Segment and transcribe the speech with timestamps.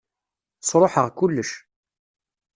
[0.67, 1.51] Sṛuḥeɣ kullec.